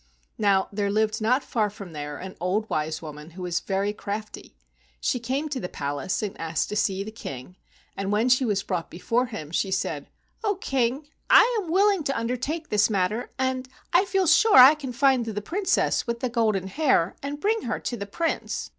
Now 0.39 0.67
there 0.71 0.89
lived 0.89 1.21
not 1.21 1.43
far 1.43 1.69
from 1.69 1.93
there 1.93 2.17
an 2.17 2.35
old 2.39 2.67
wise 2.71 3.03
woman 3.03 3.29
who 3.29 3.43
was 3.43 3.59
very 3.59 3.93
crafty. 3.93 4.55
She 4.99 5.19
came 5.19 5.47
to 5.49 5.59
the 5.59 5.69
palace 5.69 6.23
and 6.23 6.35
asked 6.41 6.69
to 6.69 6.75
see 6.75 7.03
the 7.03 7.11
King, 7.11 7.55
and 7.95 8.11
when 8.11 8.27
she 8.27 8.43
was 8.43 8.63
brought 8.63 8.89
before 8.89 9.27
him 9.27 9.51
she 9.51 9.69
said, 9.69 10.07
"Oh, 10.43 10.55
King, 10.55 11.07
I 11.29 11.55
am 11.61 11.69
willing 11.69 12.03
to 12.05 12.17
undertake 12.19 12.69
this 12.69 12.89
matter, 12.89 13.29
and 13.37 13.67
I 13.93 14.05
feel 14.05 14.25
sure 14.25 14.57
I 14.57 14.73
can 14.73 14.91
find 14.91 15.23
the 15.23 15.39
Princess 15.39 16.07
with 16.07 16.19
the 16.21 16.29
golden 16.29 16.65
hair 16.65 17.15
and 17.21 17.39
bring 17.39 17.61
her 17.65 17.79
to 17.81 17.95
the 17.95 18.07
Prince. 18.07 18.69